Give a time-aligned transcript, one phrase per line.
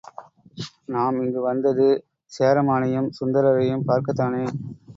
[0.87, 1.87] நாம் இங்கு வந்தது
[2.31, 4.43] சேரமானையும் சுந்தரரையும் பார்க்கத்தானே?